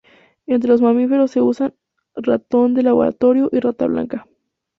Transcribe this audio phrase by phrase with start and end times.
[0.47, 1.75] Entre los mamíferos se usan
[2.15, 4.25] ratón de laboratorio y rata blanca.